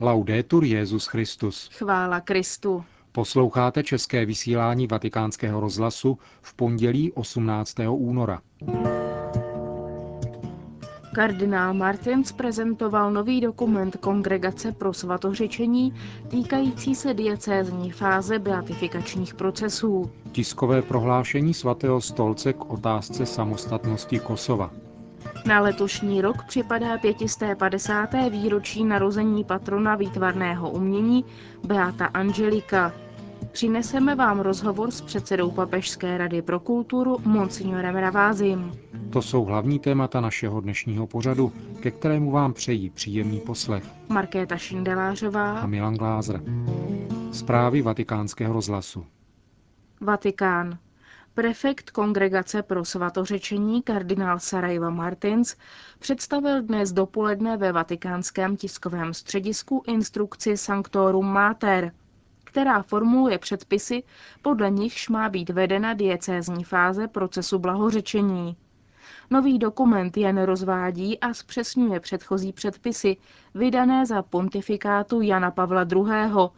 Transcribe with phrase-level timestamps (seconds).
[0.00, 1.70] Laudetur Jezus Christus.
[1.72, 2.84] Chvála Kristu.
[3.12, 7.74] Posloucháte české vysílání Vatikánského rozhlasu v pondělí 18.
[7.90, 8.40] února.
[11.14, 15.94] Kardinál Martins prezentoval nový dokument Kongregace pro svatořečení
[16.28, 20.10] týkající se diecézní fáze beatifikačních procesů.
[20.32, 24.70] Tiskové prohlášení svatého stolce k otázce samostatnosti Kosova.
[25.46, 28.10] Na letošní rok připadá 550.
[28.30, 31.24] výročí narození patrona výtvarného umění
[31.66, 32.92] Beata Angelika.
[33.52, 38.72] Přineseme vám rozhovor s předsedou Papežské rady pro kulturu Monsignorem Ravázim.
[39.12, 43.84] To jsou hlavní témata našeho dnešního pořadu, ke kterému vám přejí příjemný poslech.
[44.08, 46.40] Markéta Šindelářová a Milan Glázer.
[47.32, 49.06] Zprávy vatikánského rozhlasu.
[50.00, 50.78] Vatikán.
[51.34, 55.56] Prefekt Kongregace pro svatořečení kardinál Sarajeva Martins
[55.98, 61.92] představil dnes dopoledne ve vatikánském tiskovém středisku instrukci Sanctorum Mater,
[62.44, 64.02] která formuluje předpisy,
[64.42, 68.56] podle nichž má být vedena diecézní fáze procesu blahořečení.
[69.30, 73.16] Nový dokument jen rozvádí a zpřesňuje předchozí předpisy,
[73.54, 76.48] vydané za pontifikátu Jana Pavla II.,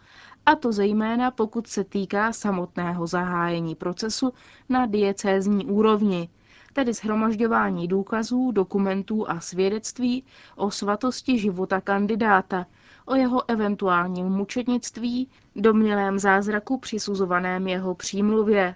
[0.47, 4.33] a to zejména pokud se týká samotného zahájení procesu
[4.69, 6.28] na diecézní úrovni,
[6.72, 10.24] tedy shromažďování důkazů, dokumentů a svědectví
[10.56, 12.67] o svatosti života kandidáta,
[13.06, 18.74] o jeho eventuálním mučednictví, domnělém zázraku přisuzovaném jeho přímluvě.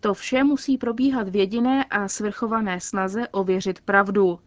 [0.00, 4.38] To vše musí probíhat v jediné a svrchované snaze ověřit pravdu.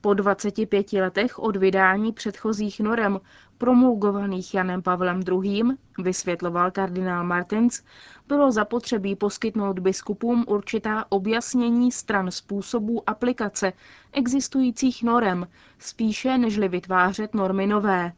[0.00, 3.20] Po 25 letech od vydání předchozích norem
[3.58, 5.62] promulgovaných Janem Pavlem II.,
[5.98, 7.82] vysvětloval kardinál Martins,
[8.28, 13.72] bylo zapotřebí poskytnout biskupům určitá objasnění stran způsobů aplikace
[14.12, 15.48] existujících norem,
[15.78, 18.12] spíše nežli vytvářet normy nové.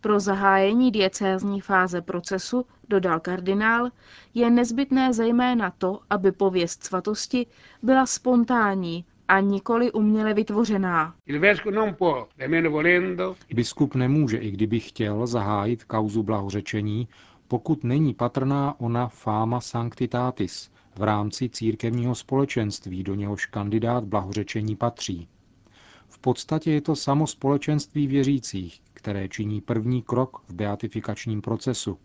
[0.00, 3.90] Pro zahájení diecézní fáze procesu, dodal kardinál,
[4.34, 7.46] je nezbytné zejména to, aby pověst svatosti
[7.82, 11.14] byla spontánní, a nikoli uměle vytvořená.
[13.54, 17.08] Biskup nemůže, i kdyby chtěl, zahájit kauzu blahořečení,
[17.48, 25.28] pokud není patrná ona fama sanctitatis v rámci církevního společenství, do něhož kandidát blahořečení patří.
[26.08, 31.98] V podstatě je to samo společenství věřících, které činí první krok v beatifikačním procesu,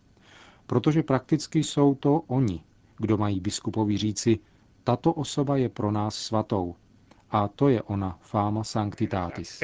[0.68, 2.64] protože prakticky jsou to oni,
[2.98, 4.40] kdo mají biskupovi říci,
[4.84, 6.76] tato osoba je pro nás svatou,
[7.32, 9.60] a to je ona, fama sanctitatis.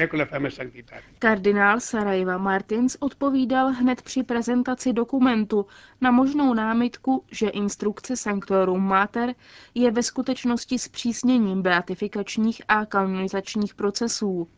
[1.18, 5.66] Kardinál Sarajeva Martins odpovídal hned při prezentaci dokumentu
[6.00, 9.34] na možnou námitku, že instrukce Sanctorum Mater
[9.74, 14.48] je ve skutečnosti zpřísněním beatifikačních a kanonizačních procesů.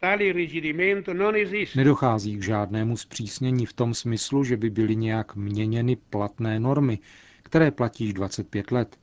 [1.77, 6.99] Nedochází k žádnému zpřísnění v tom smyslu, že by byly nějak měněny platné normy,
[7.43, 8.97] které platí 25 let.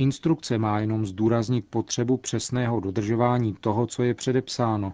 [0.00, 4.92] Instrukce má jenom zdůraznit potřebu přesného dodržování toho, co je předepsáno,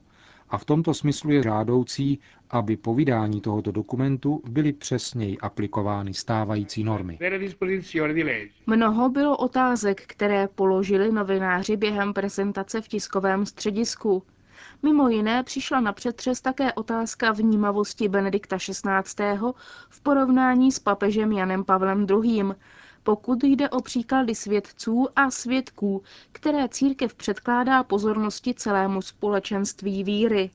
[0.48, 2.18] a v tomto smyslu je žádoucí,
[2.50, 7.18] aby po vydání tohoto dokumentu byly přesněji aplikovány stávající normy.
[8.66, 14.22] Mnoho bylo otázek, které položili novináři během prezentace v tiskovém středisku.
[14.82, 19.38] Mimo jiné přišla na přetřes také otázka vnímavosti Benedikta XVI.
[19.88, 22.42] v porovnání s papežem Janem Pavlem II.,
[23.06, 26.02] pokud jde o příklady svědců a svědků,
[26.32, 30.50] které církev předkládá pozornosti celému společenství víry.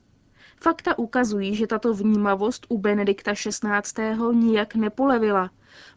[0.56, 4.16] Fakta ukazují, že tato vnímavost u Benedikta XVI.
[4.32, 5.50] nijak nepolevila,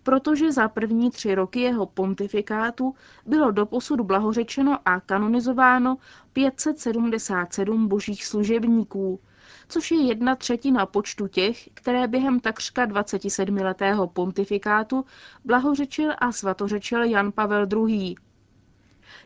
[0.03, 2.95] protože za první tři roky jeho pontifikátu
[3.25, 5.97] bylo doposud blahořečeno a kanonizováno
[6.33, 9.19] 577 božích služebníků,
[9.67, 15.05] což je jedna třetina počtu těch, které během takřka 27-letého pontifikátu
[15.45, 18.15] blahořečil a svatořečil Jan Pavel II.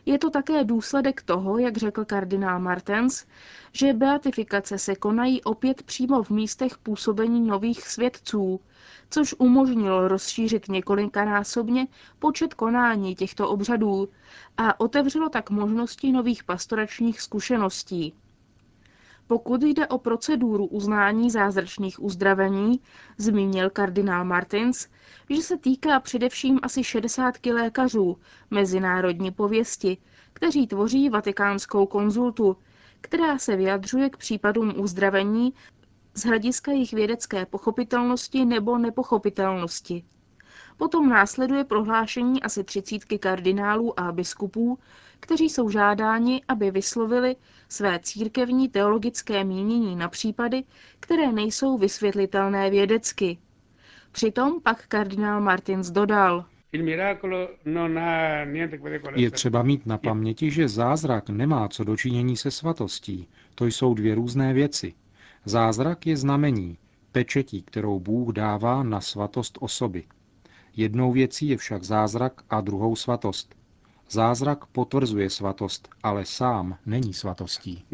[0.06, 3.26] Je to také důsledek toho, jak řekl kardinál Martens,
[3.72, 8.60] že beatifikace se konají opět přímo v místech působení nových svědců,
[9.10, 11.86] což umožnilo rozšířit několikanásobně
[12.18, 14.08] počet konání těchto obřadů
[14.56, 18.14] a otevřelo tak možnosti nových pastoračních zkušeností.
[19.30, 22.80] Pokud jde o proceduru uznání zázračných uzdravení,
[23.18, 24.88] zmínil kardinál Martins,
[25.30, 28.18] že se týká především asi 60 lékařů
[28.50, 29.98] mezinárodní pověsti,
[30.32, 32.56] kteří tvoří vatikánskou konzultu,
[33.00, 35.54] která se vyjadřuje k případům uzdravení
[36.14, 40.04] z hlediska jejich vědecké pochopitelnosti nebo nepochopitelnosti.
[40.76, 44.78] Potom následuje prohlášení asi třicítky kardinálů a biskupů,
[45.20, 47.36] kteří jsou žádáni, aby vyslovili
[47.68, 50.64] své církevní teologické mínění na případy,
[51.00, 53.38] které nejsou vysvětlitelné vědecky.
[54.12, 56.44] Přitom pak kardinál Martins dodal.
[59.16, 63.28] Je třeba mít na paměti, že zázrak nemá co dočinění se svatostí.
[63.54, 64.94] To jsou dvě různé věci.
[65.44, 66.78] Zázrak je znamení,
[67.12, 70.04] pečetí, kterou Bůh dává na svatost osoby.
[70.76, 73.59] Jednou věcí je však zázrak a druhou svatost.
[74.12, 77.84] Zázrak potvrzuje svatost, ale sám není svatostí.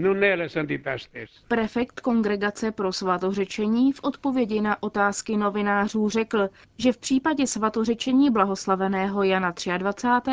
[1.48, 6.48] Prefekt Kongregace pro svatořečení v odpovědi na otázky novinářů řekl,
[6.78, 10.30] že v případě svatořečení blahoslaveného Jana 23.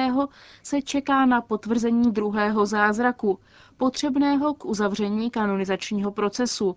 [0.64, 3.40] se čeká na potvrzení druhého zázraku,
[3.78, 6.76] potřebného k uzavření kanonizačního procesu,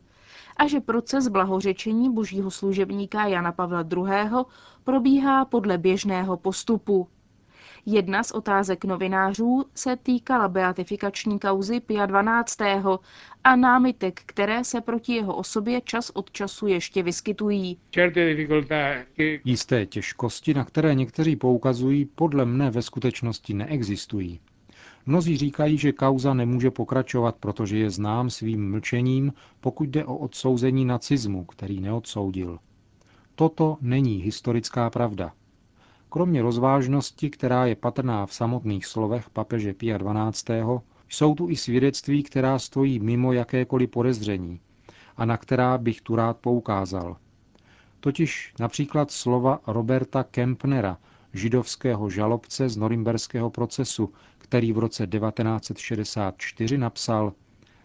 [0.56, 4.44] a že proces blahořečení božího služebníka Jana Pavla II.
[4.84, 7.08] probíhá podle běžného postupu.
[7.88, 12.58] Jedna z otázek novinářů se týkala beatifikační kauzy Pia 12.
[13.44, 17.78] a námitek, které se proti jeho osobě čas od času ještě vyskytují.
[19.44, 24.40] Jisté těžkosti, na které někteří poukazují, podle mne ve skutečnosti neexistují.
[25.06, 30.84] Mnozí říkají, že kauza nemůže pokračovat, protože je znám svým mlčením, pokud jde o odsouzení
[30.84, 32.58] nacismu, který neodsoudil.
[33.34, 35.32] Toto není historická pravda.
[36.16, 40.62] Kromě rozvážnosti, která je patrná v samotných slovech papeže Pia XII.,
[41.08, 44.60] jsou tu i svědectví, která stojí mimo jakékoliv podezření
[45.16, 47.16] a na která bych tu rád poukázal.
[48.00, 50.98] Totiž například slova Roberta Kempnera,
[51.32, 57.32] židovského žalobce z norimberského procesu, který v roce 1964 napsal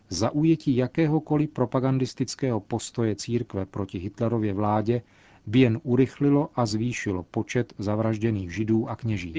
[0.09, 5.01] Zaujetí jakéhokoliv propagandistického postoje církve proti Hitlerově vládě
[5.51, 9.33] by jen urychlilo a zvýšilo počet zavražděných židů a kněží.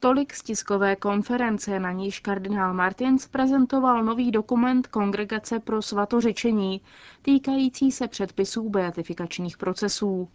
[0.00, 6.80] Tolik z tiskové konference, na níž kardinál Martins prezentoval nový dokument Kongregace pro svatořečení,
[7.22, 10.28] týkající se předpisů beatifikačních procesů.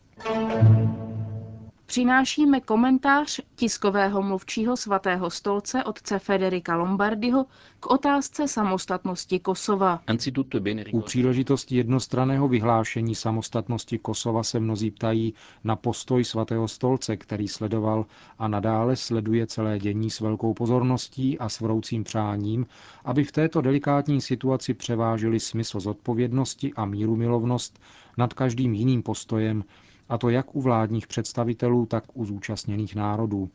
[1.88, 7.46] Přinášíme komentář tiskového mluvčího svatého stolce otce Federika Lombardiho
[7.80, 10.02] k otázce samostatnosti Kosova.
[10.92, 15.34] U příležitosti jednostraného vyhlášení samostatnosti Kosova se mnozí ptají
[15.64, 18.06] na postoj svatého stolce, který sledoval
[18.40, 22.66] a nadále sleduje celé dění s velkou pozorností a s vroucím přáním,
[23.06, 27.80] aby v této delikátní situaci převážili smysl zodpovědnosti a míru milovnost
[28.18, 29.64] nad každým jiným postojem,
[30.10, 33.50] a to jak u vládních představitelů, tak u zúčastněných národů.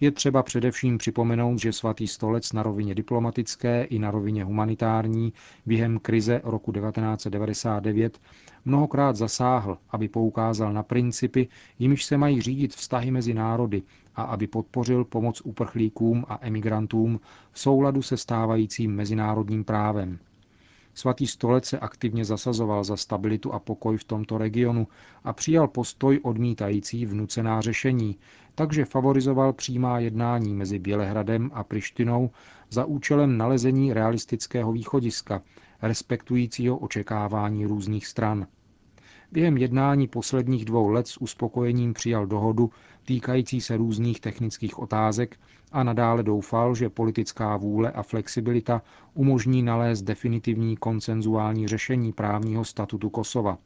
[0.00, 5.32] Je třeba především připomenout, že svatý stolec na rovině diplomatické i na rovině humanitární
[5.66, 8.18] během krize roku 1999
[8.64, 11.48] mnohokrát zasáhl, aby poukázal na principy,
[11.78, 13.82] jimiž se mají řídit vztahy mezi národy
[14.16, 17.20] a aby podpořil pomoc uprchlíkům a emigrantům
[17.52, 20.18] v souladu se stávajícím mezinárodním právem.
[20.94, 24.88] Svatý stolec se aktivně zasazoval za stabilitu a pokoj v tomto regionu
[25.24, 28.16] a přijal postoj odmítající vnucená řešení,
[28.54, 32.30] takže favorizoval přímá jednání mezi Bělehradem a Prištinou
[32.70, 35.42] za účelem nalezení realistického východiska,
[35.82, 38.46] respektujícího očekávání různých stran.
[39.32, 42.70] Během jednání posledních dvou let s uspokojením přijal dohodu
[43.04, 45.36] týkající se různých technických otázek
[45.72, 48.82] a nadále doufal, že politická vůle a flexibilita
[49.14, 53.58] umožní nalézt definitivní koncenzuální řešení právního statutu Kosova.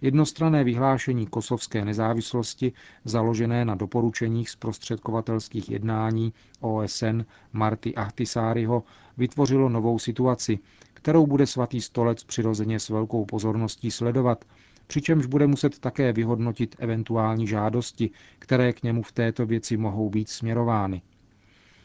[0.00, 2.72] Jednostrané vyhlášení kosovské nezávislosti,
[3.04, 7.20] založené na doporučeních zprostředkovatelských jednání OSN
[7.52, 8.82] Marty Ahtisáriho,
[9.16, 10.58] vytvořilo novou situaci,
[10.94, 14.44] kterou bude svatý stolec přirozeně s velkou pozorností sledovat
[14.86, 20.28] přičemž bude muset také vyhodnotit eventuální žádosti, které k němu v této věci mohou být
[20.28, 21.02] směrovány.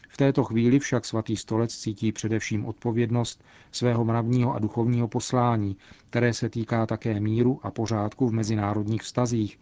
[0.09, 5.77] V této chvíli však svatý stolec cítí především odpovědnost svého mravního a duchovního poslání,
[6.09, 9.59] které se týká také míru a pořádku v mezinárodních vztazích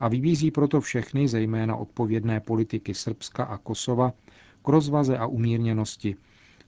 [0.00, 4.12] a vybízí proto všechny, zejména odpovědné politiky Srbska a Kosova,
[4.64, 6.16] k rozvaze a umírněnosti,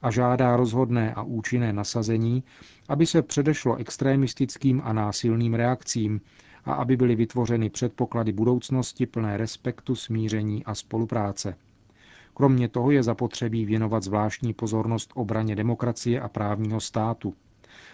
[0.03, 2.43] a žádá rozhodné a účinné nasazení,
[2.89, 6.21] aby se předešlo extremistickým a násilným reakcím
[6.65, 11.57] a aby byly vytvořeny předpoklady budoucnosti plné respektu, smíření a spolupráce.
[12.35, 17.35] Kromě toho je zapotřebí věnovat zvláštní pozornost obraně demokracie a právního státu.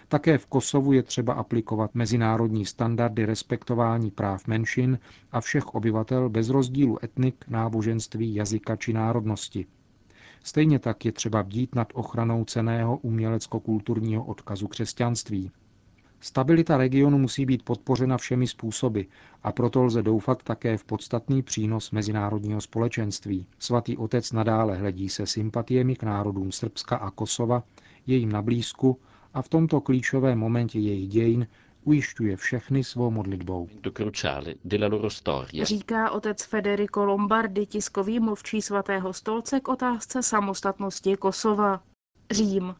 [0.08, 4.98] Také v Kosovu je třeba aplikovat mezinárodní standardy respektování práv menšin
[5.32, 9.66] a všech obyvatel bez rozdílu etnik, náboženství, jazyka či národnosti.
[10.44, 15.50] Stejně tak je třeba bdít nad ochranou ceného umělecko-kulturního odkazu křesťanství.
[16.20, 19.00] Stabilita regionu musí být podpořena všemi způsoby
[19.42, 23.46] a proto lze doufat také v podstatný přínos mezinárodního společenství.
[23.58, 27.62] Svatý otec nadále hledí se sympatiemi k národům Srbska a Kosova,
[28.06, 29.00] je jim na blízku
[29.34, 31.46] a v tomto klíčovém momentě jejich dějin
[31.86, 33.68] ujišťuje všechny svou modlitbou.
[35.62, 41.80] Říká otec Federico Lombardi, tiskový mluvčí svatého stolce k otázce samostatnosti Kosova.
[42.30, 42.74] Řím.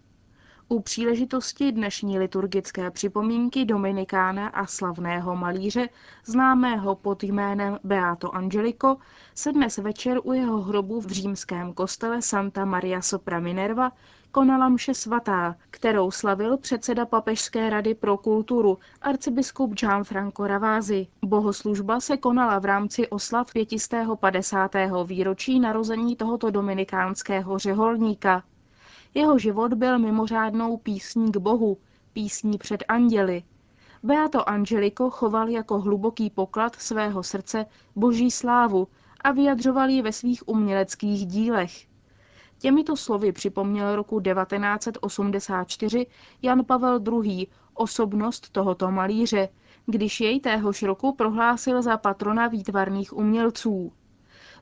[0.69, 5.89] U příležitosti dnešní liturgické připomínky Dominikána a slavného malíře,
[6.25, 8.97] známého pod jménem Beato Angelico,
[9.35, 13.93] se dnes večer u jeho hrobu v římském kostele Santa Maria Sopra Minerva
[14.37, 21.07] konala mše svatá, kterou slavil předseda Papežské rady pro kulturu, arcibiskup Gianfranco Ravasi.
[21.25, 24.71] Bohoslužba se konala v rámci oslav 550.
[25.07, 28.43] výročí narození tohoto dominikánského řeholníka.
[29.15, 31.79] Jeho život byl mimořádnou písní k Bohu,
[32.13, 33.43] písní před anděli.
[34.03, 38.89] Beato Angelico choval jako hluboký poklad svého srdce boží slávu
[39.21, 41.96] a vyjadřoval ji ve svých uměleckých dílech.
[42.67, 46.07] Těmito slovy připomněl roku 1984
[46.43, 47.47] Jan Pavel II.
[47.75, 49.49] osobnost tohoto malíře,
[49.87, 53.93] když jej téhož roku prohlásil za patrona výtvarných umělců.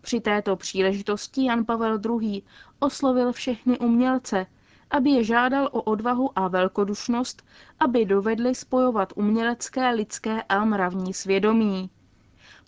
[0.00, 2.42] Při této příležitosti Jan Pavel II.
[2.78, 4.46] oslovil všechny umělce,
[4.90, 7.42] aby je žádal o odvahu a velkodušnost,
[7.80, 11.90] aby dovedli spojovat umělecké, lidské a mravní svědomí.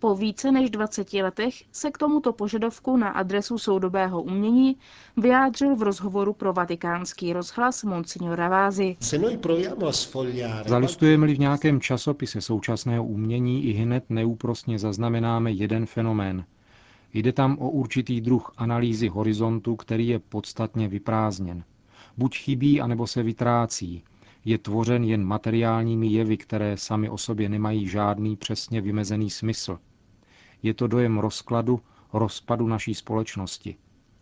[0.07, 4.77] Po více než 20 letech se k tomuto požadavku na adresu soudobého umění
[5.17, 8.97] vyjádřil v rozhovoru pro vatikánský rozhlas Monsignor Ravázi.
[10.67, 16.45] Zalistujeme-li v nějakém časopise současného umění, i hned neúprosně zaznamenáme jeden fenomén.
[17.15, 21.65] Jde tam o určitý druh analýzy horizontu, který je podstatně vyprázdněn.
[22.17, 24.03] Buď chybí, anebo se vytrácí,
[24.45, 29.79] je tvořen jen materiálními jevy, které sami o sobě nemají žádný přesně vymezený smysl.
[30.63, 31.81] Je to dojem rozkladu,
[32.13, 33.77] rozpadu naší společnosti.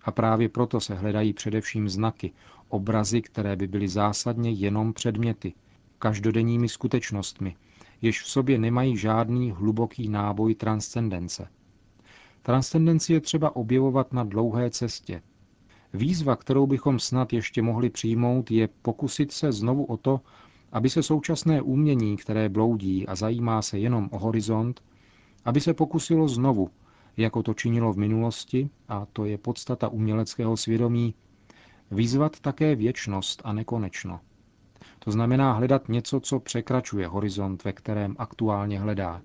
[0.05, 2.33] A právě proto se hledají především znaky,
[2.69, 5.53] obrazy, které by byly zásadně jenom předměty,
[5.99, 7.57] každodenními skutečnostmi,
[8.03, 11.49] jež v sobě nemají žádný hluboký náboj transcendence.
[12.43, 15.23] Transcendenci je třeba objevovat na dlouhé cestě,
[15.95, 20.21] Výzva, kterou bychom snad ještě mohli přijmout, je pokusit se znovu o to,
[20.73, 24.83] aby se současné umění, které bloudí a zajímá se jenom o horizont,
[25.44, 26.70] aby se pokusilo znovu,
[27.16, 31.14] jako to činilo v minulosti, a to je podstata uměleckého svědomí,
[31.90, 34.20] vyzvat také věčnost a nekonečno.
[34.98, 39.22] To znamená hledat něco, co překračuje horizont, ve kterém aktuálně hledá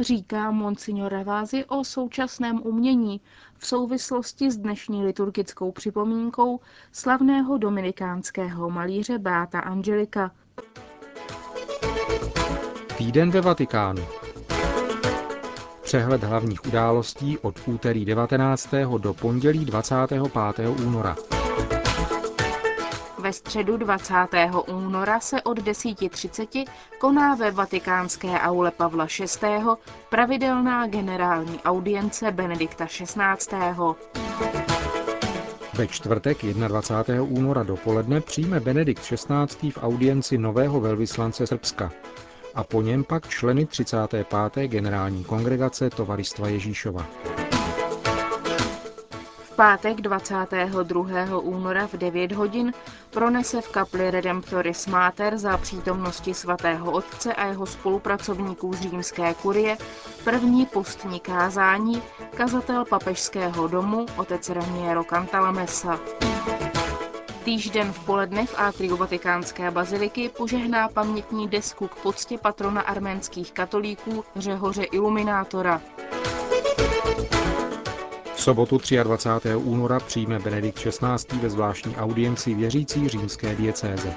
[0.00, 3.20] říká Monsignor Ravázi o současném umění
[3.58, 6.60] v souvislosti s dnešní liturgickou připomínkou
[6.92, 10.32] slavného dominikánského malíře Báta Angelika.
[13.02, 14.04] Týden ve Vatikánu.
[15.82, 18.68] Přehled hlavních událostí od úterý 19.
[18.98, 20.22] do pondělí 25.
[20.86, 21.16] února.
[23.18, 24.14] Ve středu 20.
[24.68, 26.66] února se od 10.30
[26.98, 29.06] koná ve vatikánské aule Pavla
[29.42, 29.48] VI.
[30.10, 33.16] pravidelná generální audience Benedikta XVI.
[35.74, 37.22] Ve čtvrtek 21.
[37.22, 39.70] února dopoledne přijme Benedikt XVI.
[39.70, 41.92] v audienci nového velvyslance Srbska
[42.54, 44.26] a po něm pak členy 35.
[44.66, 47.06] generální kongregace Tovaristva Ježíšova
[49.62, 51.38] pátek 22.
[51.38, 52.72] února v 9 hodin
[53.10, 59.76] pronese v kapli Redemptoris Mater za přítomnosti svatého otce a jeho spolupracovníků z římské kurie
[60.24, 62.02] první postní kázání
[62.36, 66.00] kazatel papežského domu otec Raniero Cantalamessa.
[67.44, 74.24] Týžden v poledne v atriu vatikánské baziliky požehná pamětní desku k poctě patrona arménských katolíků
[74.36, 75.80] Řehoře Iluminátora
[78.42, 79.54] sobotu 23.
[79.56, 81.38] února přijme Benedikt XVI.
[81.42, 84.14] ve zvláštní audienci věřící římské diecéze.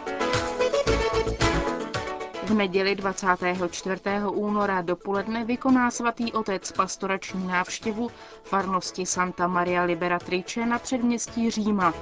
[2.44, 4.01] V neděli 24.
[4.32, 8.12] února dopoledne vykoná svatý otec pastorační návštěvu
[8.44, 11.94] farnosti Santa Maria Liberatrice na předměstí Říma.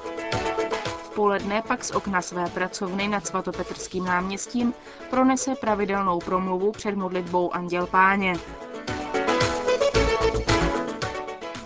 [1.14, 4.74] V poledne pak z okna své pracovny nad svatopetrským náměstím
[5.10, 8.34] pronese pravidelnou promluvu před modlitbou Anděl Páně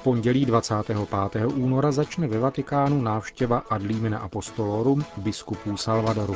[0.07, 1.45] pondělí 25.
[1.45, 6.35] února začne ve Vatikánu návštěva Adlimina Apostolorum biskupů Salvadoru.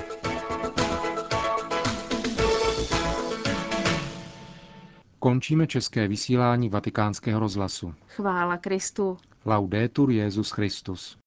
[5.20, 7.94] Končíme české vysílání vatikánského rozhlasu.
[8.08, 9.18] Chvála Kristu.
[9.46, 11.21] Laudetur Jezus Christus.